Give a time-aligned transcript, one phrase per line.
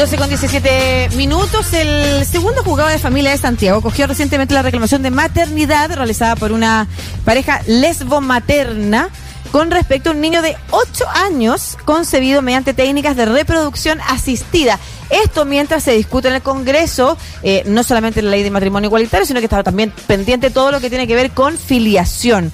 [0.00, 1.74] 12 con 17 minutos.
[1.74, 6.52] El segundo juzgado de familia de Santiago cogió recientemente la reclamación de maternidad realizada por
[6.52, 6.88] una
[7.26, 9.10] pareja lesbo-materna
[9.52, 14.78] con respecto a un niño de 8 años concebido mediante técnicas de reproducción asistida.
[15.10, 19.26] Esto mientras se discute en el Congreso, eh, no solamente la ley de matrimonio igualitario,
[19.26, 22.52] sino que está también pendiente todo lo que tiene que ver con filiación.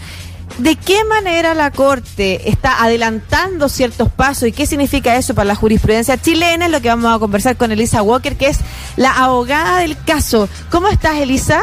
[0.59, 5.55] ¿De qué manera la Corte está adelantando ciertos pasos y qué significa eso para la
[5.55, 6.67] jurisprudencia chilena?
[6.67, 8.59] Es lo que vamos a conversar con Elisa Walker, que es
[8.97, 10.49] la abogada del caso.
[10.71, 11.63] ¿Cómo estás, Elisa?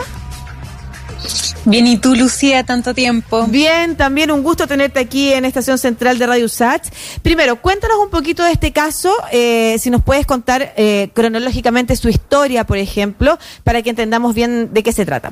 [1.65, 3.47] Bien, ¿y tú, Lucía, tanto tiempo?
[3.47, 6.91] Bien, también un gusto tenerte aquí en Estación Central de Radio Sats.
[7.21, 12.09] Primero, cuéntanos un poquito de este caso, eh, si nos puedes contar eh, cronológicamente su
[12.09, 15.31] historia, por ejemplo, para que entendamos bien de qué se trata.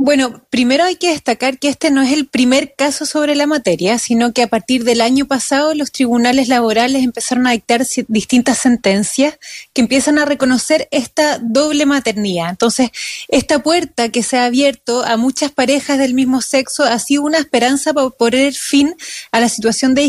[0.00, 3.98] Bueno, primero hay que destacar que este no es el primer caso sobre la materia,
[3.98, 9.40] sino que a partir del año pasado los tribunales laborales empezaron a dictar distintas sentencias
[9.72, 12.48] que empiezan a reconocer esta doble maternidad.
[12.48, 12.90] Entonces,
[13.26, 17.38] esta puerta que se ha abierto a muchas parejas del mismo sexo ha sido una
[17.38, 18.94] esperanza para poner fin
[19.32, 20.02] a la situación de,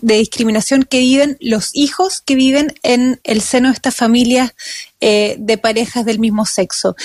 [0.00, 4.54] discriminación que viven los hijos que viven en el seno de estas familias
[5.02, 6.96] eh, de parejas del mismo sexo.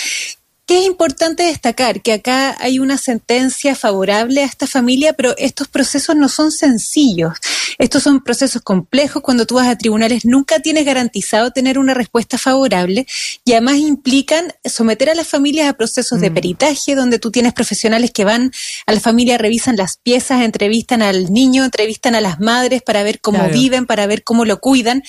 [0.69, 2.03] ¿Qué es importante destacar?
[2.03, 7.33] Que acá hay una sentencia favorable a esta familia, pero estos procesos no son sencillos.
[7.79, 9.23] Estos son procesos complejos.
[9.23, 13.07] Cuando tú vas a tribunales nunca tienes garantizado tener una respuesta favorable
[13.43, 16.33] y además implican someter a las familias a procesos de mm.
[16.35, 18.51] peritaje donde tú tienes profesionales que van
[18.85, 23.21] a la familia, revisan las piezas, entrevistan al niño, entrevistan a las madres para ver
[23.21, 25.01] cómo viven, para ver cómo lo cuidan.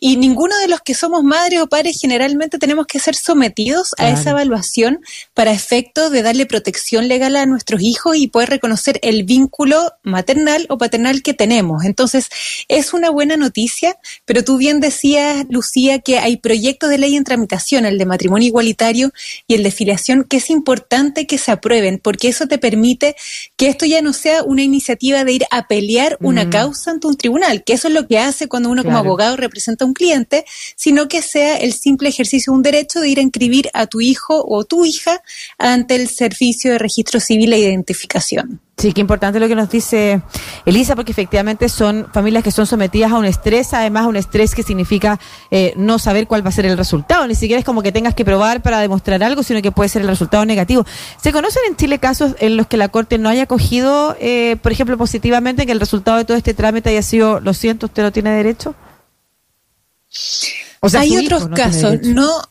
[0.00, 4.08] Y ninguno de los que somos madres o padres generalmente tenemos que ser sometidos a
[4.08, 4.93] esa evaluación
[5.34, 10.66] para efecto de darle protección legal a nuestros hijos y poder reconocer el vínculo maternal
[10.68, 11.84] o paternal que tenemos.
[11.84, 12.28] Entonces,
[12.68, 17.24] es una buena noticia, pero tú bien decías, Lucía, que hay proyectos de ley en
[17.24, 19.12] tramitación, el de matrimonio igualitario
[19.46, 23.16] y el de filiación, que es importante que se aprueben, porque eso te permite
[23.56, 26.50] que esto ya no sea una iniciativa de ir a pelear una mm.
[26.50, 29.84] causa ante un tribunal, que eso es lo que hace cuando uno como abogado representa
[29.84, 30.44] a un cliente,
[30.76, 34.00] sino que sea el simple ejercicio de un derecho de ir a inscribir a tu
[34.00, 35.22] hijo o tu hija
[35.58, 38.60] ante el Servicio de Registro Civil e Identificación.
[38.76, 40.20] Sí, qué importante lo que nos dice
[40.66, 44.64] Elisa, porque efectivamente son familias que son sometidas a un estrés, además un estrés que
[44.64, 45.20] significa
[45.52, 48.16] eh, no saber cuál va a ser el resultado, ni siquiera es como que tengas
[48.16, 50.84] que probar para demostrar algo, sino que puede ser el resultado negativo.
[51.22, 54.72] ¿Se conocen en Chile casos en los que la Corte no haya cogido, eh, por
[54.72, 58.10] ejemplo, positivamente que el resultado de todo este trámite haya sido, lo siento, usted no
[58.10, 58.74] tiene derecho?
[60.80, 62.42] O sea, Hay otros casos, no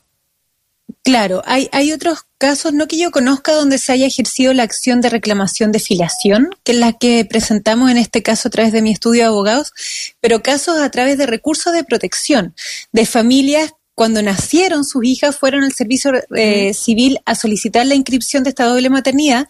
[1.03, 5.01] Claro, hay, hay otros casos, no que yo conozca, donde se haya ejercido la acción
[5.01, 8.81] de reclamación de filiación, que es la que presentamos en este caso a través de
[8.81, 9.73] mi estudio de abogados,
[10.21, 12.55] pero casos a través de recursos de protección
[12.93, 18.43] de familias cuando nacieron sus hijas fueron al servicio eh, civil a solicitar la inscripción
[18.43, 19.47] de esta doble maternidad.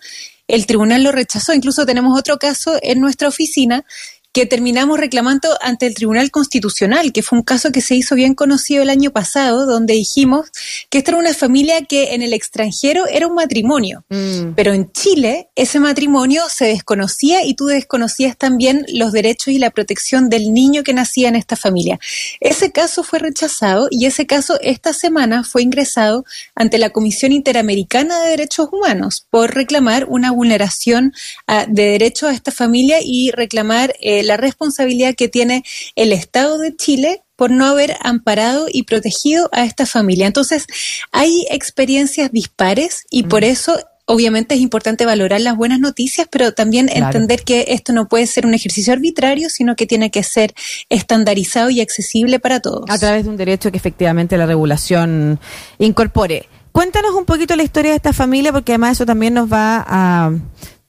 [0.47, 1.53] El tribunal lo rechazó.
[1.53, 3.85] Incluso tenemos otro caso en nuestra oficina
[4.33, 8.33] que terminamos reclamando ante el Tribunal Constitucional, que fue un caso que se hizo bien
[8.33, 10.49] conocido el año pasado, donde dijimos
[10.89, 14.53] que esta era una familia que en el extranjero era un matrimonio, mm.
[14.55, 19.69] pero en Chile ese matrimonio se desconocía y tú desconocías también los derechos y la
[19.69, 21.99] protección del niño que nacía en esta familia.
[22.39, 28.19] Ese caso fue rechazado y ese caso esta semana fue ingresado ante la Comisión Interamericana
[28.21, 31.13] de Derechos Humanos por reclamar una vulneración
[31.45, 35.63] ah, de derechos a esta familia y reclamar eh, la responsabilidad que tiene
[35.95, 40.27] el Estado de Chile por no haber amparado y protegido a esta familia.
[40.27, 40.65] Entonces,
[41.11, 43.45] hay experiencias dispares y por mm.
[43.45, 48.27] eso obviamente es importante valorar las buenas noticias, pero también entender que esto no puede
[48.27, 50.53] ser un ejercicio arbitrario, sino que tiene que ser
[50.89, 52.85] estandarizado y accesible para todos.
[52.89, 55.39] A través de un derecho que efectivamente la regulación
[55.79, 56.47] incorpore.
[56.71, 60.31] Cuéntanos un poquito la historia de esta familia, porque además eso también nos va a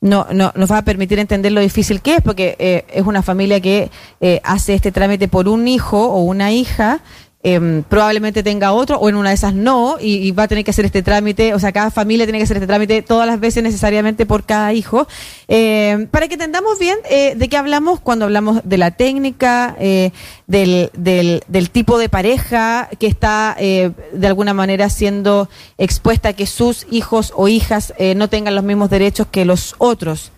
[0.04, 3.22] no, no nos va a permitir entender lo difícil que es, porque eh, es una
[3.22, 7.00] familia que eh, hace este trámite por un hijo o una hija
[7.46, 10.70] Em, probablemente tenga otro o en una de esas no y, va a tener que
[10.70, 13.62] hacer este trámite, o sea, cada familia tiene que hacer este trámite todas las veces
[13.62, 15.06] necesariamente por cada hijo.
[15.46, 20.10] Em, para que entendamos bien eh, de qué hablamos cuando hablamos de la técnica, eh,
[20.46, 26.32] del, del, del, tipo de pareja que está eh, de alguna manera siendo expuesta a
[26.32, 30.32] que sus hijos o hijas no tengan los mismos derechos que los otros.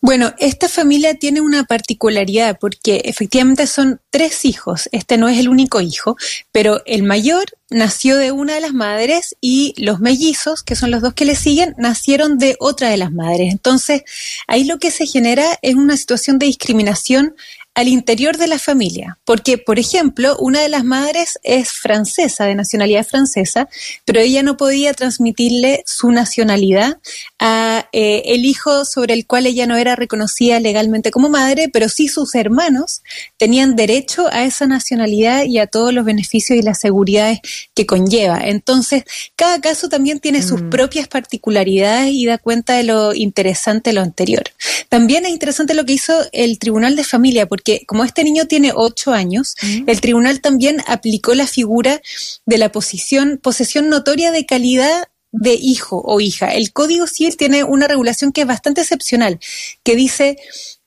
[0.00, 4.88] Bueno, esta familia tiene una particularidad porque efectivamente son tres hijos.
[4.92, 6.16] Este no es el único hijo,
[6.52, 11.02] pero el mayor nació de una de las madres y los mellizos, que son los
[11.02, 13.50] dos que le siguen, nacieron de otra de las madres.
[13.50, 14.02] Entonces,
[14.46, 17.34] ahí lo que se genera es una situación de discriminación
[17.76, 19.18] al interior de la familia.
[19.26, 23.68] Porque, por ejemplo, una de las madres es francesa, de nacionalidad francesa,
[24.06, 26.96] pero ella no podía transmitirle su nacionalidad
[27.38, 31.90] a eh, el hijo sobre el cual ella no era reconocida legalmente como madre, pero
[31.90, 33.02] sí sus hermanos
[33.36, 37.40] tenían derecho a esa nacionalidad y a todos los beneficios y las seguridades
[37.74, 38.40] que conlleva.
[38.42, 39.04] Entonces,
[39.36, 40.70] cada caso también tiene sus mm.
[40.70, 44.44] propias particularidades y da cuenta de lo interesante lo anterior.
[44.88, 48.72] También es interesante lo que hizo el Tribunal de Familia, porque como este niño tiene
[48.74, 49.88] ocho años, mm.
[49.88, 52.00] el tribunal también aplicó la figura
[52.44, 56.54] de la posición, posesión notoria de calidad de hijo o hija.
[56.54, 59.38] El Código Civil tiene una regulación que es bastante excepcional,
[59.82, 60.38] que dice,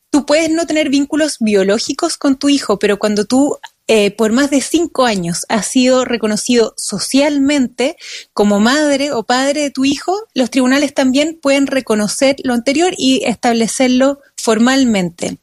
[0.10, 3.58] tú puedes no tener vínculos biológicos con tu hijo, pero cuando tú
[3.92, 7.98] eh, por más de cinco años has sido reconocido socialmente
[8.34, 13.24] como madre o padre de tu hijo, los tribunales también pueden reconocer lo anterior y
[13.26, 15.40] establecerlo formalmente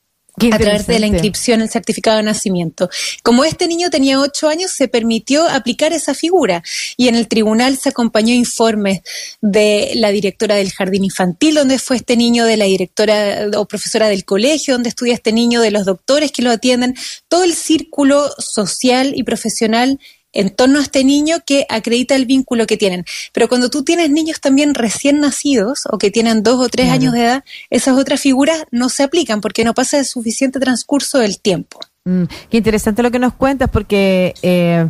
[0.53, 2.91] a través de la inscripción el certificado de nacimiento.
[3.23, 6.62] Como este niño tenía ocho años, se permitió aplicar esa figura
[6.97, 9.00] y en el tribunal se acompañó informes
[9.41, 14.09] de la directora del jardín infantil, donde fue este niño, de la directora o profesora
[14.09, 16.94] del colegio, donde estudia este niño, de los doctores que lo atienden,
[17.29, 19.99] todo el círculo social y profesional
[20.37, 23.05] en torno a este niño que acredita el vínculo que tienen.
[23.33, 27.15] Pero cuando tú tienes niños también recién nacidos o que tienen dos o tres años
[27.15, 31.41] de edad, esas otras figuras no se aplican porque no pasa el suficiente transcurso del
[31.41, 31.81] tiempo.
[32.05, 34.87] Mm, qué interesante lo que nos cuentas porque eh,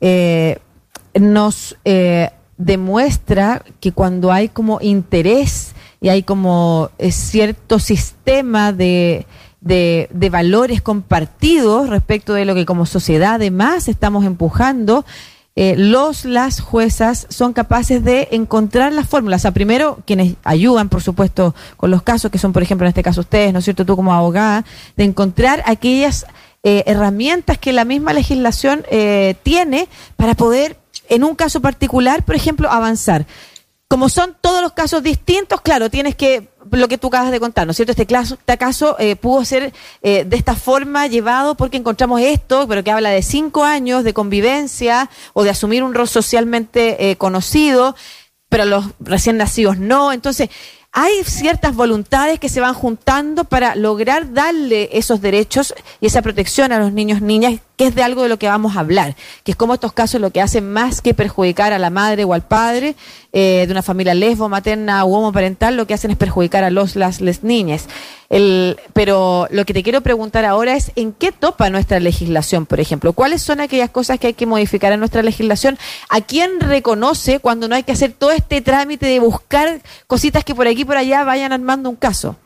[0.00, 0.58] eh,
[1.18, 9.26] nos eh, demuestra que cuando hay como interés y hay como cierto sistema de
[9.64, 15.04] de, de, valores compartidos respecto de lo que como sociedad además estamos empujando,
[15.56, 19.40] eh, los, las juezas son capaces de encontrar las fórmulas.
[19.40, 22.88] O sea, primero, quienes ayudan, por supuesto, con los casos, que son, por ejemplo, en
[22.88, 24.64] este caso ustedes, ¿no es cierto?, tú como abogada,
[24.96, 26.26] de encontrar aquellas
[26.64, 29.86] eh, herramientas que la misma legislación eh, tiene
[30.16, 30.76] para poder,
[31.08, 33.26] en un caso particular, por ejemplo, avanzar.
[33.86, 36.48] Como son todos los casos distintos, claro, tienes que
[36.78, 37.92] lo que tú acabas de contar, ¿no es cierto?
[37.92, 39.72] Este, caso, este caso eh, pudo ser
[40.02, 44.14] eh, de esta forma llevado porque encontramos esto, pero que habla de cinco años de
[44.14, 47.96] convivencia o de asumir un rol socialmente eh, conocido,
[48.48, 50.12] pero los recién nacidos no.
[50.12, 50.50] Entonces,
[50.96, 56.70] hay ciertas voluntades que se van juntando para lograr darle esos derechos y esa protección
[56.70, 59.52] a los niños, niñas que es de algo de lo que vamos a hablar, que
[59.52, 62.42] es como estos casos lo que hacen más que perjudicar a la madre o al
[62.42, 62.94] padre
[63.32, 66.94] eh, de una familia lesbo, materna u homoparental, lo que hacen es perjudicar a los,
[66.94, 67.88] las, les niñas.
[68.92, 73.12] Pero lo que te quiero preguntar ahora es en qué topa nuestra legislación, por ejemplo.
[73.12, 75.78] ¿Cuáles son aquellas cosas que hay que modificar en nuestra legislación?
[76.08, 80.54] ¿A quién reconoce cuando no hay que hacer todo este trámite de buscar cositas que
[80.54, 82.36] por aquí y por allá vayan armando un caso?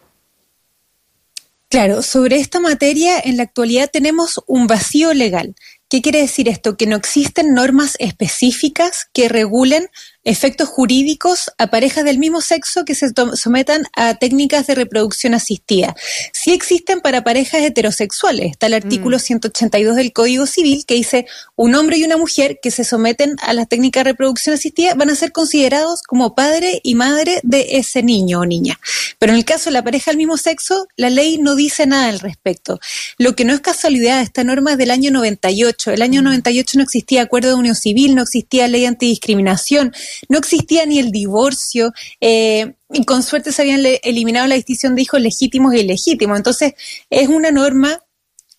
[1.70, 5.54] Claro, sobre esta materia en la actualidad tenemos un vacío legal.
[5.90, 6.78] ¿Qué quiere decir esto?
[6.78, 9.88] Que no existen normas específicas que regulen
[10.28, 15.96] efectos jurídicos a parejas del mismo sexo que se sometan a técnicas de reproducción asistida.
[16.34, 18.50] Sí existen para parejas heterosexuales.
[18.50, 19.96] Está el artículo 182 mm.
[19.96, 21.26] del Código Civil que dice
[21.56, 25.08] un hombre y una mujer que se someten a las técnicas de reproducción asistida van
[25.08, 28.78] a ser considerados como padre y madre de ese niño o niña.
[29.18, 32.10] Pero en el caso de la pareja del mismo sexo, la ley no dice nada
[32.10, 32.80] al respecto.
[33.16, 35.90] Lo que no es casualidad, esta norma es del año 98.
[35.92, 36.76] El año 98 mm.
[36.76, 39.94] no existía acuerdo de unión civil, no existía ley antidiscriminación
[40.28, 45.02] no existía ni el divorcio, eh, y con suerte se habían eliminado la distinción de
[45.02, 46.36] hijos legítimos e ilegítimos.
[46.36, 46.74] Entonces,
[47.10, 48.02] es una norma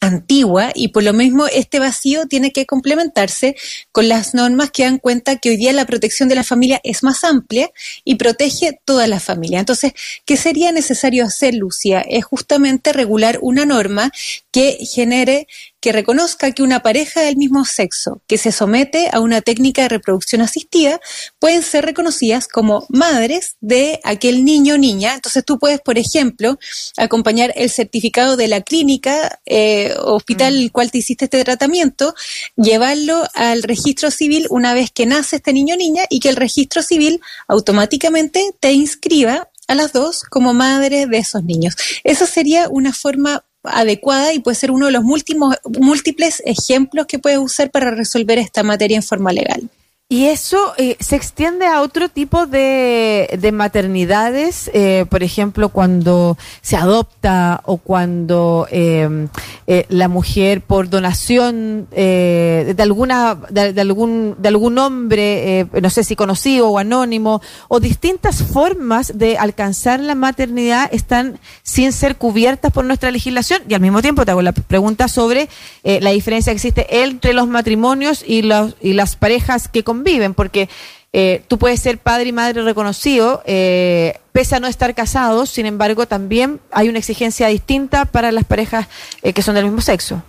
[0.02, 3.56] antigua y por lo mismo este vacío tiene que complementarse
[3.92, 7.04] con las normas que dan cuenta que hoy día la protección de la familia es
[7.04, 7.70] más amplia
[8.04, 9.60] y protege toda la familia.
[9.60, 9.94] Entonces,
[10.26, 12.02] ¿qué sería necesario hacer, Lucia?
[12.02, 14.12] Es justamente regular una norma
[14.52, 15.48] que genere
[15.80, 19.90] que reconozca que una pareja del mismo sexo que se somete a una técnica de
[19.90, 21.00] reproducción asistida
[21.40, 25.14] pueden ser reconocidas como madres de aquel niño o niña.
[25.14, 26.60] Entonces tú puedes, por ejemplo,
[26.98, 30.64] acompañar el certificado de la clínica eh, hospital en mm.
[30.64, 32.14] el cual te hiciste este tratamiento,
[32.56, 36.36] llevarlo al registro civil una vez que nace este niño o niña y que el
[36.36, 41.76] registro civil automáticamente te inscriba a las dos como madre de esos niños.
[42.04, 47.40] Esa sería una forma adecuada y puede ser uno de los múltiples ejemplos que puedes
[47.40, 49.70] usar para resolver esta materia en forma legal.
[50.12, 56.36] Y eso eh, se extiende a otro tipo de, de maternidades, eh, por ejemplo, cuando
[56.64, 59.28] se adopta o cuando eh,
[59.90, 66.70] la mujer por donación de alguna de, algún de algún hombre, no sé si conocido
[66.70, 73.12] o anónimo, o distintas formas de alcanzar la maternidad están sin ser cubiertas por nuestra
[73.12, 73.62] legislación.
[73.70, 75.50] Y al mismo tiempo te hago la pregunta sobre
[75.84, 80.70] la diferencia que existe entre los matrimonios y los y las parejas que viven, porque
[81.12, 85.66] eh, tú puedes ser padre y madre reconocido, eh, pese a no estar casados, sin
[85.66, 88.88] embargo, también hay una exigencia distinta para las parejas
[89.24, 90.22] eh, que son del mismo sexo.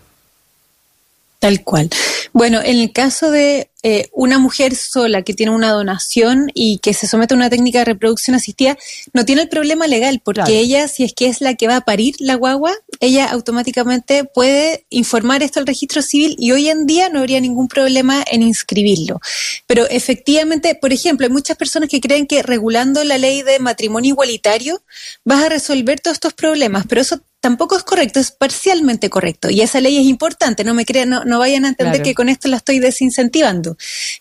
[1.41, 1.89] Tal cual.
[2.35, 6.93] Bueno, en el caso de eh, una mujer sola que tiene una donación y que
[6.93, 8.77] se somete a una técnica de reproducción asistida,
[9.15, 11.81] no tiene el problema legal, porque ella, si es que es la que va a
[11.81, 17.09] parir la guagua, ella automáticamente puede informar esto al registro civil y hoy en día
[17.09, 19.19] no habría ningún problema en inscribirlo.
[19.67, 24.11] Pero efectivamente, por ejemplo, hay muchas personas que creen que regulando la ley de matrimonio
[24.11, 24.83] igualitario
[25.25, 29.51] vas a resolver todos estos problemas, pero eso tampoco es correcto, es parcialmente correcto.
[29.51, 32.49] Y esa ley es importante, no me crean, no, vayan a entender que con esto
[32.49, 33.77] la estoy desincentivando.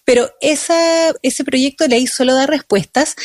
[0.05, 3.15] Pero esa, ese proyecto de ley solo da respuestas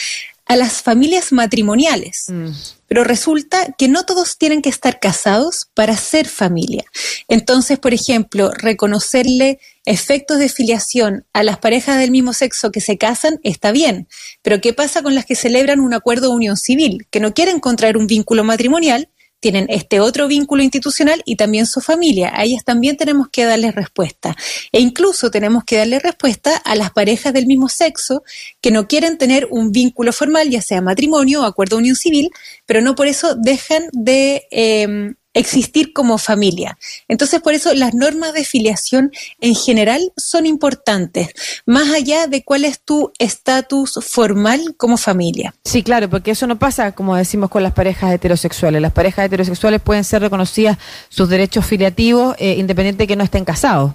[0.46, 2.26] a las familias matrimoniales.
[2.28, 2.50] Mm.
[2.86, 6.84] Pero resulta que no todos tienen que estar casados para ser familia.
[7.28, 12.98] Entonces, por ejemplo, reconocerle efectos de filiación a las parejas del mismo sexo que se
[12.98, 14.06] casan está bien.
[14.42, 17.58] Pero ¿qué pasa con las que celebran un acuerdo de unión civil, que no quieren
[17.58, 19.08] contraer un vínculo matrimonial,
[19.44, 22.32] tienen este otro vínculo institucional y también su familia.
[22.34, 24.34] A ellas también tenemos que darles respuesta.
[24.72, 28.22] E incluso tenemos que darle respuesta a las parejas del mismo sexo
[28.62, 32.30] que no quieren tener un vínculo formal, ya sea matrimonio o acuerdo de unión civil,
[32.64, 36.79] pero no por eso dejan de em, existir como familia.
[37.09, 41.29] Entonces, por eso las normas de filiación en general son importantes,
[41.67, 45.55] más allá de cuál es tu estatus formal como familia.
[45.64, 48.81] Sí, claro, porque eso no pasa, como decimos, con las parejas heterosexuales.
[48.81, 53.45] Las parejas heterosexuales pueden ser reconocidas sus derechos filiativos eh, independiente de que no estén
[53.45, 53.93] casados.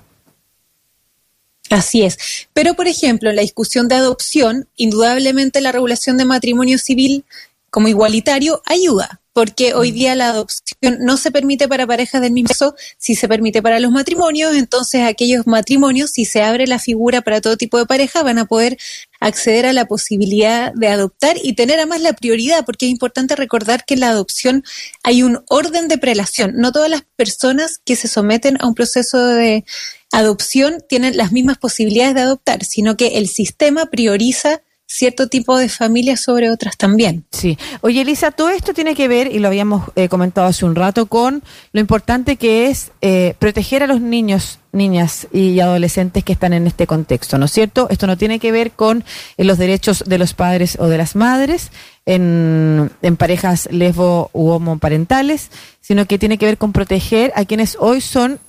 [1.69, 2.17] Así es.
[2.53, 7.23] Pero, por ejemplo, en la discusión de adopción, indudablemente la regulación de matrimonio civil
[7.69, 9.95] como igualitario ayuda, porque hoy mm.
[9.95, 13.79] día la adopción no se permite para parejas del mismo sexo, si se permite para
[13.79, 18.21] los matrimonios, entonces aquellos matrimonios, si se abre la figura para todo tipo de pareja,
[18.21, 18.77] van a poder
[19.21, 23.85] acceder a la posibilidad de adoptar y tener además la prioridad, porque es importante recordar
[23.85, 24.65] que en la adopción
[25.03, 26.55] hay un orden de prelación.
[26.57, 29.63] No todas las personas que se someten a un proceso de
[30.11, 35.69] adopción tienen las mismas posibilidades de adoptar, sino que el sistema prioriza cierto tipo de
[35.69, 37.23] familias sobre otras también.
[37.31, 37.59] Sí.
[37.81, 41.05] Oye, Elisa, todo esto tiene que ver, y lo habíamos eh, comentado hace un rato,
[41.05, 46.53] con lo importante que es eh, proteger a los niños, niñas y adolescentes que están
[46.53, 47.87] en este contexto, ¿no es cierto?
[47.91, 49.03] Esto no tiene que ver con
[49.37, 51.69] eh, los derechos de los padres o de las madres
[52.07, 58.01] en, parejas lesbo u homoparentales, sino que tiene que ver con proteger a quienes hoy
[58.01, 58.39] son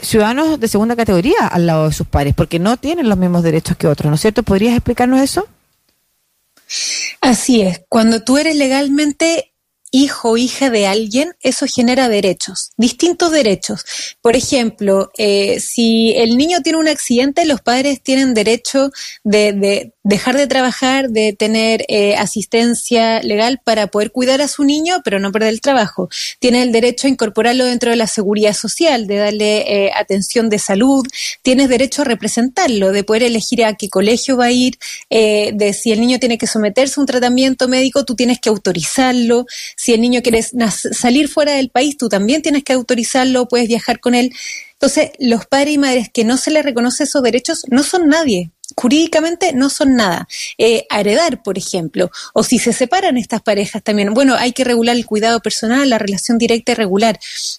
[0.00, 3.76] ciudadanos de segunda categoría al lado de sus padres, porque no tienen los mismos derechos
[3.76, 4.42] que otros, ¿no es cierto?
[4.42, 5.48] ¿Podrías explicarnos eso?
[7.20, 9.52] Así es, cuando tú eres legalmente
[9.92, 13.84] hijo o hija de alguien, eso genera derechos, distintos derechos.
[14.22, 18.90] Por ejemplo, eh, si el niño tiene un accidente, los padres tienen derecho
[19.22, 25.00] de, dejar de trabajar, de tener eh, asistencia legal para poder cuidar a su niño,
[25.04, 26.08] pero no perder el trabajo.
[26.38, 30.58] Tiene el derecho a incorporarlo dentro de la seguridad social, de darle eh, atención de
[30.58, 31.06] salud.
[31.42, 34.78] Tienes derecho a representarlo, de poder elegir a qué colegio va a ir,
[35.10, 39.46] de si el niño tiene que someterse a un tratamiento médico, tú tienes que autorizarlo
[39.76, 44.00] si el niño quiere salir fuera del país, tú también tienes que autorizarlo, puedes viajar
[44.00, 44.32] con él.
[44.72, 48.50] Entonces, los padres y madres que no se les reconoce esos derechos no son nadie.
[48.76, 50.28] Jurídicamente no son nada.
[50.58, 54.96] Eh, heredar, por ejemplo, o si se separan estas parejas también, bueno, hay que regular
[54.96, 57.18] el cuidado personal, la relación directa y regular.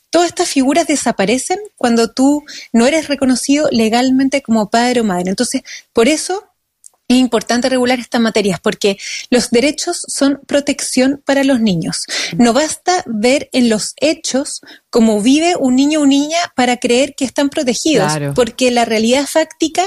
[0.09, 5.29] Todas estas figuras desaparecen cuando tú no eres reconocido legalmente como padre o madre.
[5.29, 5.61] Entonces,
[5.93, 6.45] por eso
[7.07, 8.97] es importante regular estas materias porque
[9.29, 12.05] los derechos son protección para los niños.
[12.37, 17.25] No basta ver en los hechos cómo vive un niño o niña para creer que
[17.25, 19.83] están protegidos, porque la realidad fáctica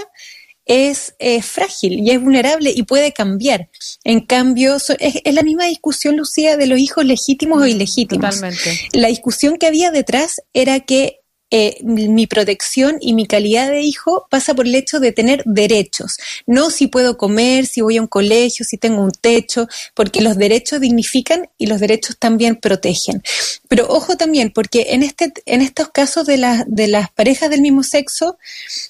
[0.66, 3.70] es eh, frágil y es vulnerable y puede cambiar.
[4.04, 8.34] En cambio, es, la misma discusión, Lucía, de los hijos legítimos o ilegítimos.
[8.34, 8.88] Totalmente.
[8.92, 11.20] La discusión que había detrás era que
[11.58, 16.18] eh, mi protección y mi calidad de hijo pasa por el hecho de tener derechos,
[16.44, 20.36] no si puedo comer, si voy a un colegio, si tengo un techo, porque los
[20.36, 23.22] derechos dignifican y los derechos también protegen.
[23.68, 26.36] Pero ojo también, porque en, este, en estos casos de,
[26.66, 28.36] de las parejas del mismo sexo,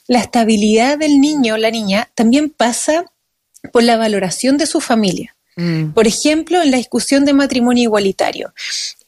[0.08, 3.04] la estabilidad del niño o la niña también pasa
[3.72, 5.36] por la valoración de su familia.
[5.56, 5.92] Mm.
[5.92, 8.52] Por ejemplo, en la discusión de matrimonio igualitario.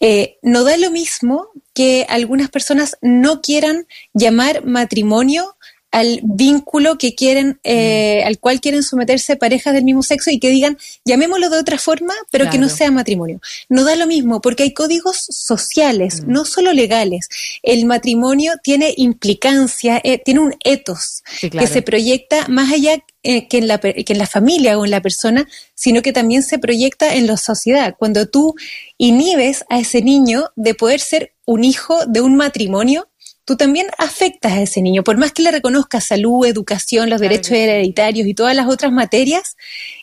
[0.00, 1.48] Eh, no da lo mismo
[1.78, 5.54] que algunas personas no quieran llamar matrimonio
[5.92, 8.26] al vínculo que quieren, eh, mm.
[8.26, 12.14] al cual quieren someterse parejas del mismo sexo y que digan, llamémoslo de otra forma,
[12.32, 13.40] pero que no sea matrimonio.
[13.68, 16.32] No da lo mismo, porque hay códigos sociales, mm.
[16.32, 17.28] no solo legales.
[17.62, 23.58] El matrimonio tiene implicancia, eh, tiene un etos que se proyecta más allá eh, que,
[23.58, 27.14] en la, que en la familia o en la persona, sino que también se proyecta
[27.14, 27.96] en la sociedad.
[27.98, 28.54] Cuando tú
[28.96, 33.08] inhibes a ese niño de poder ser un hijo de un matrimonio,
[33.48, 35.02] tú también afectas a ese niño.
[35.02, 39.56] Por más que le reconozcas salud, educación, los derechos hereditarios y todas las otras materias,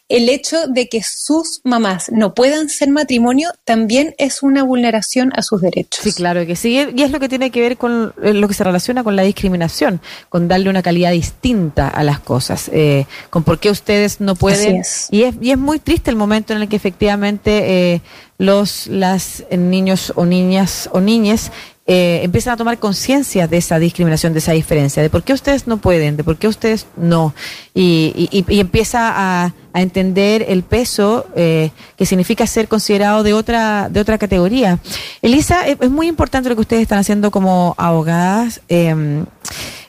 [0.09, 5.43] el hecho de que sus mamás no puedan ser matrimonio también es una vulneración a
[5.43, 6.03] sus derechos.
[6.03, 6.87] Sí, claro que sí.
[6.95, 9.21] Y es lo que tiene que ver con eh, lo que se relaciona con la
[9.21, 14.35] discriminación, con darle una calidad distinta a las cosas, eh, con por qué ustedes no
[14.35, 14.81] pueden.
[15.11, 18.01] Y, es, y es muy triste el momento en el que efectivamente eh,
[18.39, 21.51] los las niños o niñas o niñes
[21.87, 25.67] eh, empiezan a tomar conciencia de esa discriminación, de esa diferencia, de por qué ustedes
[25.67, 27.35] no pueden, de por qué ustedes no,
[27.75, 33.89] y, y, empieza a, a, entender el peso eh, que significa ser considerado de otra,
[33.89, 34.79] de otra categoría.
[35.21, 38.61] Elisa, es, muy importante lo que ustedes están haciendo como abogadas.
[38.69, 39.23] Eh,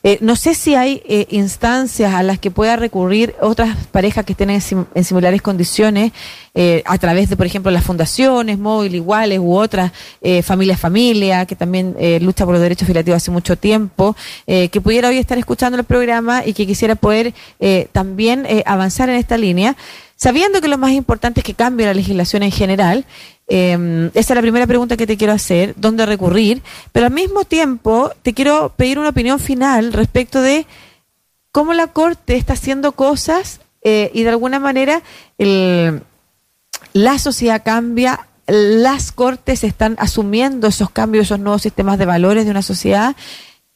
[0.07, 4.35] eh, no sé si hay eh, instancias a las que pueda recurrir otras parejas que
[4.35, 6.12] estén en, similares condiciones
[6.55, 9.90] eh, a través de, por ejemplo, las fundaciones, móvil iguales u otras,
[10.45, 14.16] Familia Familia, que también lucha por los derechos filiativos hace mucho tiempo,
[14.47, 17.35] que pudiera hoy estar escuchando el programa y que quisiera poder
[17.93, 19.75] también avanzar en esta línea
[20.16, 23.06] sabiendo que lo más importante es que cambie la legislación en general
[23.49, 26.62] eh, esa es la primera pregunta que te quiero hacer, ¿dónde recurrir?
[26.92, 30.66] Pero al mismo tiempo te quiero pedir una opinión final respecto de
[31.52, 35.02] cómo la Corte está haciendo cosas eh, y de alguna manera
[35.38, 42.50] la sociedad cambia, las Cortes están asumiendo esos cambios, esos nuevos sistemas de valores de
[42.50, 43.14] una sociedad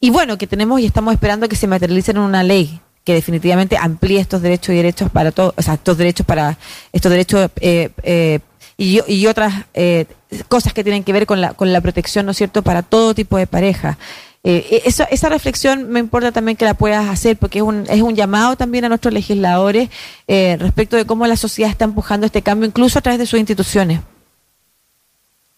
[0.00, 3.76] y bueno, que tenemos y estamos esperando que se materialicen en una ley que definitivamente
[3.76, 6.58] amplíe estos derechos y derechos para todos, o sea, estos derechos para
[6.92, 8.40] estos derechos eh, eh,
[8.76, 10.06] y, otras eh,
[10.48, 13.14] cosas que tienen que ver con la, con la protección, ¿no es cierto?, para todo
[13.14, 13.98] tipo de pareja.
[14.42, 17.84] Eh, e, esa, esa reflexión me importa también que la puedas hacer porque es un,
[17.90, 19.90] es un llamado también a nuestros legisladores
[20.28, 23.38] eh, respecto de cómo la sociedad está empujando este cambio, incluso a través de sus
[23.38, 24.00] instituciones.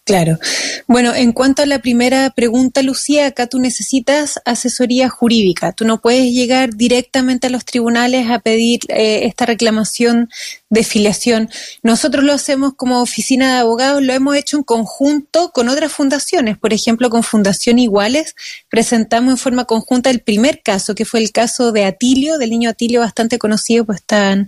[0.05, 0.37] Claro.
[0.85, 5.71] Bueno, en cuanto a la primera pregunta, Lucía, acá tú necesitas asesoría jurídica.
[5.71, 10.29] Tú no puedes llegar directamente a los tribunales a pedir eh, esta reclamación
[10.69, 11.49] de filiación.
[11.83, 16.57] Nosotros lo hacemos como oficina de abogados, lo hemos hecho en conjunto con otras fundaciones.
[16.57, 18.35] Por ejemplo, con Fundación Iguales
[18.69, 22.71] presentamos en forma conjunta el primer caso, que fue el caso de Atilio, del niño
[22.71, 24.47] Atilio bastante conocido, pues están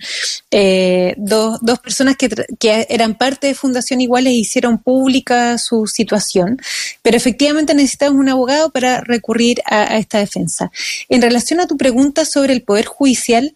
[0.52, 5.88] eh, dos, dos personas que, que eran parte de Fundación Iguales e hicieron pública su
[5.88, 6.60] situación,
[7.02, 10.72] pero efectivamente necesitamos un abogado para recurrir a, esta defensa.
[11.10, 13.54] En relación a tu pregunta sobre el Poder Judicial,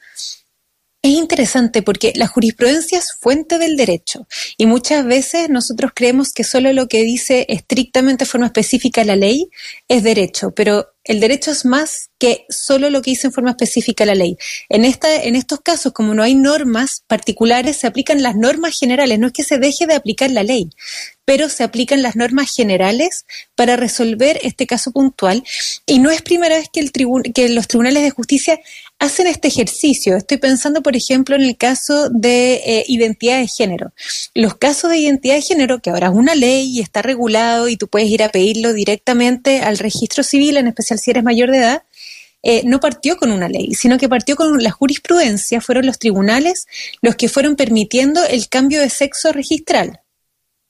[1.01, 6.43] es interesante porque la jurisprudencia es fuente del derecho y muchas veces nosotros creemos que
[6.43, 9.49] solo lo que dice estrictamente de forma específica la ley
[9.87, 14.05] es derecho, pero el derecho es más que solo lo que dice en forma específica
[14.05, 14.37] la ley.
[14.69, 19.17] En, esta, en estos casos, como no hay normas particulares, se aplican las normas generales.
[19.17, 20.69] No es que se deje de aplicar la ley,
[21.25, 25.43] pero se aplican las normas generales para resolver este caso puntual.
[25.87, 28.59] Y no es primera vez que, el que los tribunales de justicia
[28.99, 30.17] hacen este ejercicio.
[30.17, 33.93] Estoy pensando, por ejemplo, en el caso de eh, identidad de género.
[34.35, 37.77] Los casos de identidad de género, que ahora es una ley y está regulado y
[37.77, 41.57] tú puedes ir a pedirlo directamente al registro civil, en especial si eres mayor de
[41.57, 41.83] edad,
[42.43, 46.67] eh, no partió con una ley, sino que partió con la jurisprudencia, fueron los tribunales
[47.01, 50.01] los que fueron permitiendo el cambio de sexo registral.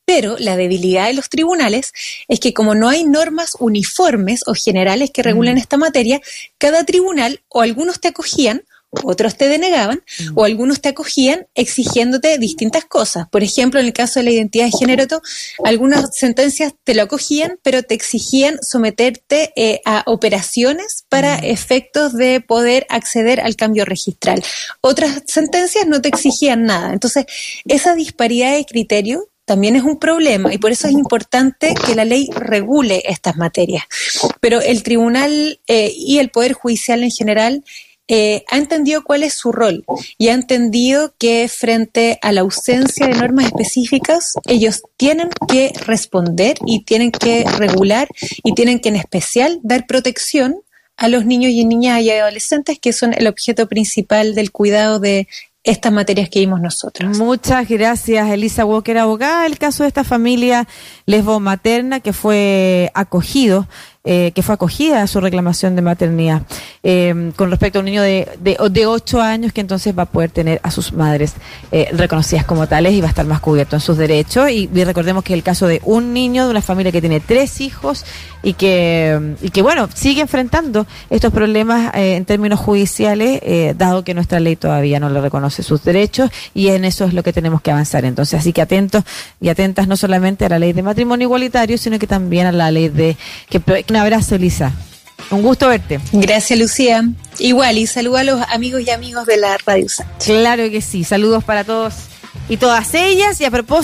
[0.09, 1.93] Pero la debilidad de los tribunales
[2.27, 5.59] es que como no hay normas uniformes o generales que regulen mm.
[5.59, 6.19] esta materia,
[6.57, 10.31] cada tribunal o algunos te acogían otros te denegaban mm.
[10.35, 13.27] o algunos te acogían exigiéndote distintas cosas.
[13.29, 15.21] Por ejemplo, en el caso de la identidad de género,
[15.63, 21.43] algunas sentencias te lo acogían, pero te exigían someterte eh, a operaciones para mm.
[21.43, 24.43] efectos de poder acceder al cambio registral.
[24.81, 26.93] Otras sentencias no te exigían nada.
[26.93, 27.25] Entonces,
[27.65, 32.05] esa disparidad de criterio también es un problema y por eso es importante que la
[32.05, 33.83] ley regule estas materias.
[34.39, 37.63] Pero el tribunal eh, y el Poder Judicial en general
[38.07, 39.85] eh, ha entendido cuál es su rol
[40.19, 46.59] y ha entendido que frente a la ausencia de normas específicas, ellos tienen que responder
[46.67, 48.07] y tienen que regular
[48.43, 50.61] y tienen que en especial dar protección
[50.95, 55.27] a los niños y niñas y adolescentes que son el objeto principal del cuidado de
[55.63, 57.17] estas materias que vimos nosotros.
[57.17, 59.45] Muchas gracias, Elisa Walker, abogada.
[59.45, 60.67] El caso de esta familia
[61.05, 63.67] lesbo materna que fue acogido
[64.05, 66.43] eh, que fue acogida a su reclamación de maternidad
[66.83, 70.05] eh, con respecto a un niño de, de, de, 8 años que entonces va a
[70.05, 71.33] poder tener a sus madres
[71.71, 74.49] eh, reconocidas como tales y va a estar más cubierto en sus derechos.
[74.49, 78.05] Y, recordemos que el caso de un niño de una familia que tiene tres hijos
[78.43, 84.03] y que, y que bueno, sigue enfrentando estos problemas eh, en términos judiciales, eh, dado
[84.03, 87.33] que nuestra ley todavía no le reconoce sus derechos y en eso es lo que
[87.33, 88.05] tenemos que avanzar.
[88.05, 89.03] Entonces, así que atentos
[89.41, 92.71] y atentas no solamente a la ley de matrimonio igualitario, sino que también a la
[92.71, 93.17] ley de
[93.49, 94.73] que un abrazo, Elisa.
[95.31, 95.99] Un gusto verte.
[96.11, 97.07] Gracias, Lucía.
[97.37, 100.25] Igual, y saludo a los amigos y amigos de la Radio Sánchez.
[100.25, 101.03] Claro que sí.
[101.03, 101.93] Saludos para todos
[102.49, 103.39] y todas ellas.
[103.39, 103.77] Y a propósito,